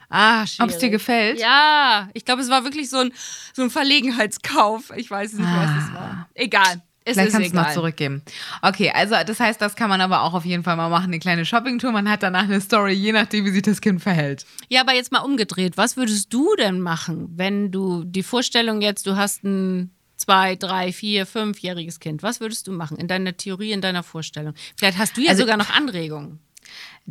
[0.09, 0.61] Ah, schwierig.
[0.61, 1.39] Ob es dir gefällt?
[1.39, 3.13] Ja, ich glaube, es war wirklich so ein,
[3.53, 4.91] so ein Verlegenheitskauf.
[4.95, 6.27] Ich weiß nicht, was es war.
[6.33, 6.81] Egal.
[7.09, 8.21] Es Vielleicht kannst du noch zurückgeben.
[8.61, 11.19] Okay, also das heißt, das kann man aber auch auf jeden Fall mal machen, eine
[11.19, 11.91] kleine Shoppingtour.
[11.91, 14.45] Man hat danach eine Story, je nachdem, wie sich das Kind verhält.
[14.69, 15.77] Ja, aber jetzt mal umgedreht.
[15.77, 20.91] Was würdest du denn machen, wenn du die Vorstellung jetzt, du hast ein zwei, drei,
[20.91, 22.23] vier, fünfjähriges Kind.
[22.23, 24.53] Was würdest du machen in deiner Theorie, in deiner Vorstellung?
[24.75, 26.39] Vielleicht hast du ja Also- sogar noch Anregungen.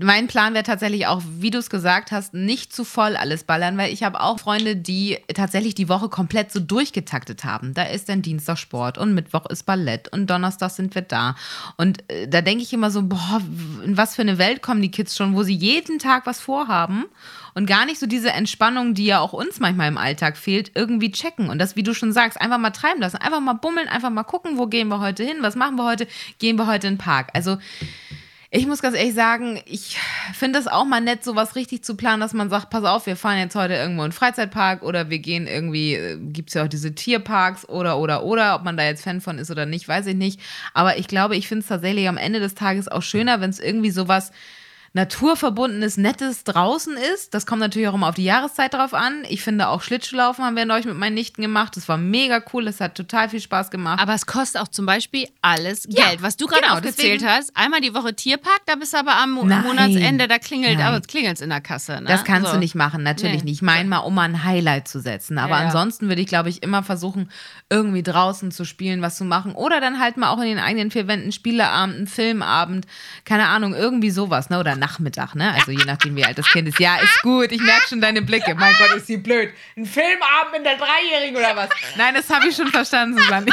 [0.00, 3.76] Mein Plan wäre tatsächlich auch, wie du es gesagt hast, nicht zu voll alles ballern,
[3.78, 7.74] weil ich habe auch Freunde, die tatsächlich die Woche komplett so durchgetaktet haben.
[7.74, 11.34] Da ist dann Dienstag Sport und Mittwoch ist Ballett und Donnerstag sind wir da.
[11.76, 13.42] Und äh, da denke ich immer so, boah,
[13.84, 17.06] in was für eine Welt kommen die Kids schon, wo sie jeden Tag was vorhaben
[17.54, 21.10] und gar nicht so diese Entspannung, die ja auch uns manchmal im Alltag fehlt, irgendwie
[21.10, 21.50] checken.
[21.50, 24.22] Und das, wie du schon sagst, einfach mal treiben lassen, einfach mal bummeln, einfach mal
[24.22, 26.06] gucken, wo gehen wir heute hin, was machen wir heute,
[26.38, 27.30] gehen wir heute in den Park.
[27.34, 27.58] Also
[28.50, 29.98] ich muss ganz ehrlich sagen, ich
[30.32, 33.16] finde das auch mal nett, sowas richtig zu planen, dass man sagt, pass auf, wir
[33.16, 36.68] fahren jetzt heute irgendwo in den Freizeitpark oder wir gehen irgendwie, gibt es ja auch
[36.68, 40.06] diese Tierparks oder, oder, oder, ob man da jetzt Fan von ist oder nicht, weiß
[40.06, 40.40] ich nicht.
[40.72, 43.60] Aber ich glaube, ich finde es tatsächlich am Ende des Tages auch schöner, wenn es
[43.60, 44.32] irgendwie sowas
[44.98, 47.32] naturverbundenes, nettes draußen ist.
[47.34, 49.22] Das kommt natürlich auch immer auf die Jahreszeit drauf an.
[49.28, 51.76] Ich finde auch Schlittschuhlaufen haben wir neulich mit meinen Nichten gemacht.
[51.76, 54.00] Das war mega cool, das hat total viel Spaß gemacht.
[54.00, 56.22] Aber es kostet auch zum Beispiel alles Ja, Geld.
[56.22, 59.34] Was du gerade genau, aufgezählt hast, einmal die Woche Tierpark, da bist du aber am
[59.46, 59.62] Nein.
[59.62, 60.86] Monatsende, da klingelt, Nein.
[60.86, 62.00] aber es klingelt in der Kasse.
[62.00, 62.04] Ne?
[62.08, 62.54] Das kannst So.
[62.54, 63.50] du nicht machen, natürlich Nee.
[63.50, 63.54] nicht.
[63.58, 65.38] Ich meine mal, um mal ein Highlight zu setzen.
[65.38, 65.66] Aber ja.
[65.66, 67.30] ansonsten würde ich, glaube ich, immer versuchen,
[67.70, 69.52] irgendwie draußen zu spielen, was zu machen.
[69.52, 72.86] Oder dann halt mal auch in den eigenen vier Wänden Spieleabend, einen Filmabend,
[73.24, 74.58] keine Ahnung, irgendwie sowas, ne?
[74.58, 75.52] Oder Nachmittag, ne?
[75.52, 76.80] Also je nachdem, wie alt das Kind ist.
[76.80, 78.54] Ja, ist gut, ich merke schon deine Blicke.
[78.54, 79.52] Mein Gott, ist sie blöd.
[79.76, 81.68] Ein Filmabend mit der Dreijährigen oder was?
[81.96, 83.46] Nein, das habe ich schon verstanden, Susanne.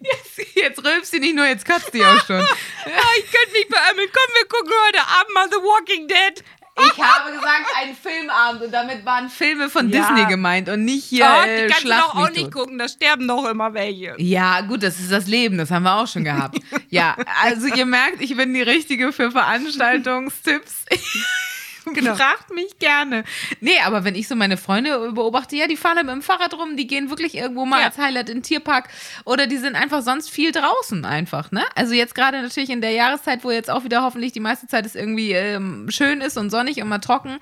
[0.00, 2.40] Jetzt, jetzt rülpst sie nicht nur, jetzt kotzt sie auch schon.
[2.40, 4.08] Ah, ich könnte mich beömmeln.
[4.12, 6.44] Komm, wir gucken heute Abend mal The Walking Dead.
[6.86, 10.00] Ich habe gesagt, ein Filmabend und damit waren Filme von Ja.
[10.12, 12.52] Disney gemeint und nicht hier Oh, äh, die kannst du doch auch nicht tot.
[12.54, 14.14] gucken, da sterben doch immer welche.
[14.18, 16.58] Ja, gut, das ist das Leben, das haben wir auch schon gehabt.
[16.90, 20.84] ja, also ihr merkt, ich bin die Richtige für Veranstaltungstipps.
[22.00, 22.14] Genau.
[22.14, 23.24] Fragt mich gerne.
[23.60, 26.54] Nee, aber wenn ich so meine Freunde beobachte, ja, die fahren dann mit dem Fahrrad
[26.54, 27.86] rum, die gehen wirklich irgendwo mal Ja.
[27.86, 28.88] als Highlight in den Tierpark
[29.24, 31.64] oder die sind einfach sonst viel draußen einfach, ne?
[31.74, 34.86] Also jetzt gerade natürlich in der Jahreszeit, wo jetzt auch wieder hoffentlich die meiste Zeit
[34.86, 37.38] es irgendwie ähm, schön ist und sonnig und mal trocken,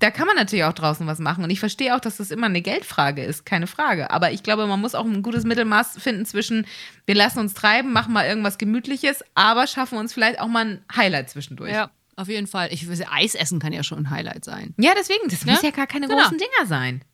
[0.00, 1.42] da kann man natürlich auch draußen was machen.
[1.42, 4.12] Und ich verstehe auch, dass das immer eine Geldfrage ist, keine Frage.
[4.12, 6.66] Aber ich glaube, man muss auch ein gutes Mittelmaß finden zwischen,
[7.04, 10.84] wir lassen uns treiben, machen mal irgendwas Gemütliches, aber schaffen uns vielleicht auch mal ein
[10.94, 11.72] Highlight zwischendurch.
[11.72, 12.72] Ja, auf jeden Fall.
[12.72, 14.74] Ich weiß, Eis essen kann ja schon ein Highlight sein.
[14.78, 15.52] Ja, deswegen, das Ne?
[15.52, 16.20] müssen ja gar keine Genau.
[16.22, 17.04] großen Dinger sein.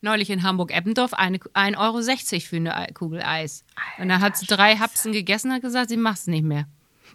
[0.00, 3.64] Neulich in Hamburg-Eppendorf eine- 1,60 Euro für eine Ei- Kugel Eis.
[3.98, 6.66] und dann hat sie drei Hapsen gegessen und hat gesagt, sie macht es nicht mehr.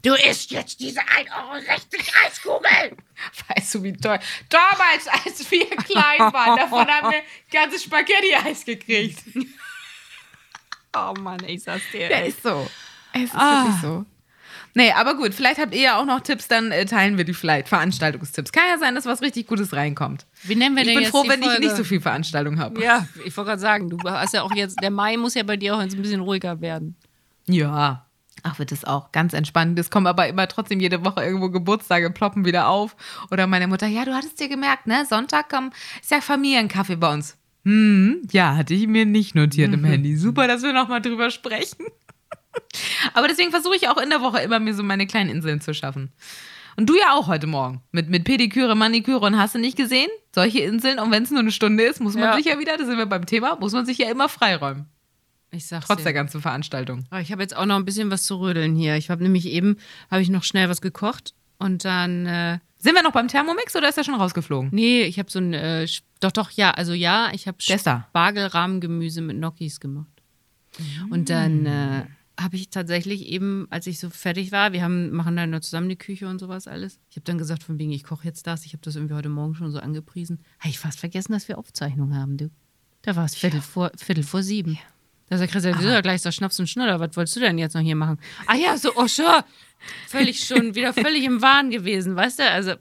[0.01, 2.97] Du isst jetzt diese 1,60 Euro Eiskugel!
[3.55, 4.17] Weißt du, wie toll.
[4.49, 9.19] Damals, als wir klein waren, davon haben wir ganzes Spaghetti-Eis gekriegt.
[10.95, 12.09] Oh Mann, ich sag's dir.
[12.09, 12.29] Ja, ey.
[12.29, 12.67] ist so.
[13.13, 13.63] Es ist Ah.
[13.65, 14.05] wirklich so.
[14.75, 17.33] Nee, aber gut, vielleicht habt ihr ja auch noch Tipps, dann äh, teilen wir die
[17.33, 17.67] vielleicht.
[17.69, 18.51] Veranstaltungstipps.
[18.51, 20.25] Kann ja sein, dass was richtig Gutes reinkommt.
[20.43, 21.61] Wie nennen wir Ich denn bin jetzt froh, die wenn ich Folge?
[21.65, 22.81] nicht so viel Veranstaltung habe.
[22.83, 25.57] Ja, ich wollte gerade sagen, du hast ja auch jetzt, der Mai muss ja bei
[25.57, 26.95] dir auch jetzt ein bisschen ruhiger werden.
[27.47, 28.05] Ja.
[28.43, 29.77] Ach, wird es auch ganz entspannt.
[29.79, 32.95] Es kommen aber immer trotzdem jede Woche irgendwo Geburtstage, ploppen wieder auf.
[33.31, 35.05] Oder meine Mutter, ja, du hattest dir gemerkt, ne?
[35.09, 37.35] Sonntag komm, ist ja Familienkaffee bei uns.
[37.65, 40.15] Hm, ja, hatte ich mir nicht notiert im Handy.
[40.15, 41.85] Super, dass wir nochmal drüber sprechen.
[43.13, 45.73] Aber deswegen versuche ich auch in der Woche immer mir so meine kleinen Inseln zu
[45.73, 46.11] schaffen.
[46.77, 47.81] Und du ja auch heute Morgen.
[47.91, 50.07] Mit, mit Pediküre, Maniküre und hast du nicht gesehen?
[50.33, 52.35] Solche Inseln, und wenn es nur eine Stunde ist, muss man Ja.
[52.35, 54.85] sich ja wieder, da sind wir beim Thema, muss man sich ja immer freiräumen.
[55.51, 56.03] Ich sag's Trotz dir.
[56.05, 57.05] der ganzen Veranstaltung.
[57.09, 58.95] Aber ich habe jetzt auch noch ein bisschen was zu rödeln hier.
[58.95, 59.77] Ich habe nämlich eben,
[60.11, 63.89] habe ich noch schnell was gekocht und dann, äh, Sind wir noch beim Thermomix oder
[63.89, 64.69] ist er schon rausgeflogen?
[64.71, 65.85] nee, ich habe so ein, äh,
[66.21, 67.57] doch, doch, ja, also ja, ich habe.
[67.59, 70.07] Spargelrahmgemüse mit Gnocchis gemacht.
[71.09, 72.05] Und dann äh,
[72.39, 75.89] habe ich tatsächlich eben, als ich so fertig war, wir haben, machen dann nur zusammen
[75.89, 76.99] die Küche und sowas alles.
[77.09, 78.65] Ich habe dann gesagt, von wegen, ich koche jetzt das.
[78.65, 80.39] Ich habe das irgendwie heute Morgen schon so angepriesen.
[80.59, 82.49] Habe ich fast vergessen, dass wir Aufzeichnung haben, du.
[83.01, 84.77] Da war es Viertel, vor, Viertel vor sieben.
[85.29, 86.99] Da sagt Christian, wieso da gleich so Schnaps und Schnuller?
[86.99, 88.19] Was wolltest du denn jetzt noch hier machen?
[88.47, 89.45] Ah ja, so, oh sure.
[90.07, 92.49] Völlig schon, wieder völlig im Wahn gewesen, weißt du?
[92.49, 92.73] Also,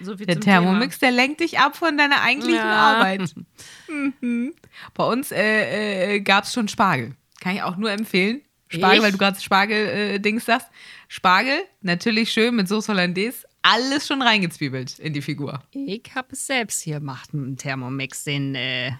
[0.00, 2.96] so viel Der Thermomix, der lenkt dich ab von deiner eigentlichen Ja.
[2.96, 3.34] Arbeit.
[3.88, 4.52] Mhm.
[4.94, 7.14] Bei uns äh, äh, gab es schon Spargel.
[7.40, 8.42] Kann ich auch nur empfehlen.
[8.68, 9.02] Spargel, Ich?
[9.04, 10.68] weil du gerade Spargel-Dings sagst.
[11.08, 13.46] Spargel, natürlich schön mit Soße Hollandaise.
[13.62, 15.62] Alles schon reingezwiebelt in die Figur.
[15.72, 18.92] Ich habe es selbst hier gemacht mit dem Thermomix, den, äh,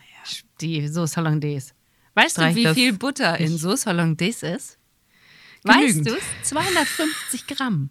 [0.61, 1.72] die Sauce Hollandaise.
[2.14, 4.79] Weißt Streich du, wie viel Butter in Sauce Hollandaise ist?
[5.62, 6.09] Weißt Genügend.
[6.09, 6.48] du es?
[6.48, 7.90] 250 Gramm.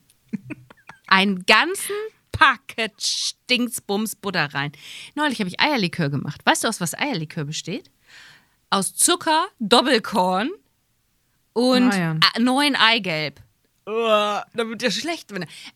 [1.08, 1.96] Einen ganzen
[2.32, 4.72] Packet Stinksbums Butter rein.
[5.16, 6.42] Neulich habe ich Eierlikör gemacht.
[6.46, 7.90] Weißt du, aus was Eierlikör besteht?
[8.70, 10.50] Aus Zucker, Doppelkorn
[11.56, 12.40] und Ah, ja.
[12.40, 13.42] neuen Eigelb.
[13.88, 15.32] Oh, da wird ja schlecht.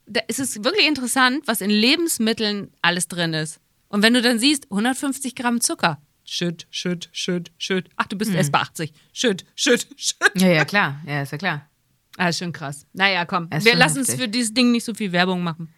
[0.05, 3.59] Da ist es wirklich interessant, was in Lebensmitteln alles drin ist.
[3.87, 6.01] Und wenn du dann siehst, 150 Gramm Zucker.
[6.25, 7.89] Schütt, schütt, schütt, schütt.
[7.95, 8.93] Ach, du bist erst bei 80.
[9.13, 10.15] Schütt, schütt, schütt.
[10.35, 11.01] Ja, ja, klar.
[11.07, 11.69] Ja, ist ja klar.
[12.17, 12.85] Ah, ist schon krass.
[12.93, 13.47] Naja, komm.
[13.51, 15.73] Ist Wir lassen uns für dieses Ding nicht so viel Werbung machen.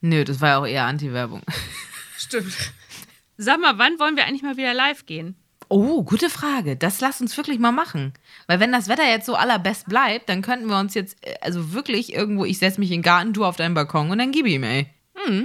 [0.00, 1.42] Nö, das war ja auch eher Anti-Werbung.
[2.18, 2.52] Stimmt.
[3.36, 5.36] Sag mal, wann wollen wir eigentlich mal wieder live gehen?
[5.72, 6.76] Oh, gute Frage.
[6.76, 8.12] Das lass uns wirklich mal machen.
[8.46, 11.72] Weil wenn das Wetter jetzt so allerbest bleibt, dann könnten wir uns jetzt, äh, also
[11.72, 14.46] wirklich irgendwo, ich setze mich in den Garten, du auf deinen Balkon und dann gib
[14.46, 14.90] ihm, ey.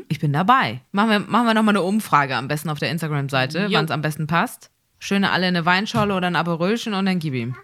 [0.10, 0.82] Ich bin dabei.
[0.92, 4.02] Machen wir, machen wir nochmal eine Umfrage am besten auf der Instagram-Seite, wann es am
[4.02, 4.70] besten passt.
[5.00, 7.56] Schöne alle eine Weinscholle oder ein Aperölchen und dann gib ihm.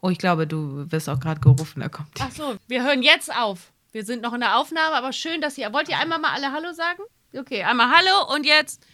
[0.00, 2.10] Oh, ich glaube, du wirst auch gerade gerufen, er kommt.
[2.20, 3.72] Ach so, wir hören jetzt auf.
[3.90, 5.72] Wir sind noch in der Aufnahme, aber schön, dass ihr.
[5.72, 7.02] Wollt ihr einmal mal alle Hallo sagen?
[7.36, 8.86] Okay, einmal Hallo und jetzt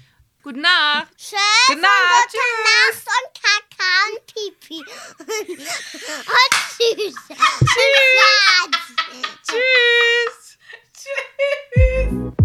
[0.45, 1.09] Gute Nacht.
[1.17, 1.39] Tschüss.
[1.69, 1.91] Gute Nacht.
[2.27, 2.45] Und gute.
[2.69, 4.77] Nacht und Kaka und Pipi.
[5.19, 7.17] und tschüss.
[7.57, 8.11] Tschüss.
[9.47, 9.97] Tschüss.
[10.23, 10.59] tschüss.
[11.73, 12.44] tschüss.